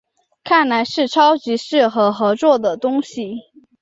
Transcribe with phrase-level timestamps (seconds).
[0.43, 3.35] 看起来是超级适合合作的东西